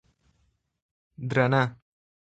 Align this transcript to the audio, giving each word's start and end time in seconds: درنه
درنه 1.29 1.63